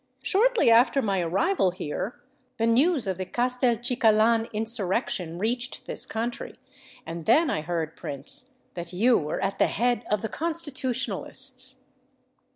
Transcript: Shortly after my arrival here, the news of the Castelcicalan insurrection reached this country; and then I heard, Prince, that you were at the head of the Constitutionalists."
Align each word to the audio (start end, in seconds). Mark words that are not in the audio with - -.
Shortly 0.23 0.71
after 0.71 0.99
my 0.99 1.19
arrival 1.21 1.69
here, 1.69 2.19
the 2.57 2.65
news 2.65 3.05
of 3.05 3.19
the 3.19 3.25
Castelcicalan 3.27 4.49
insurrection 4.51 5.37
reached 5.37 5.85
this 5.85 6.07
country; 6.07 6.57
and 7.05 7.27
then 7.27 7.51
I 7.51 7.61
heard, 7.61 7.95
Prince, 7.95 8.55
that 8.73 8.93
you 8.93 9.15
were 9.19 9.39
at 9.43 9.59
the 9.59 9.67
head 9.67 10.03
of 10.09 10.23
the 10.23 10.27
Constitutionalists." 10.29 11.83